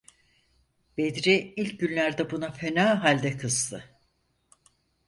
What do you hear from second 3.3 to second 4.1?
kızdı.